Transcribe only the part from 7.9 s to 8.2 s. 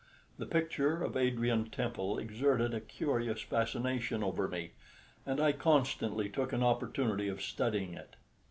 it.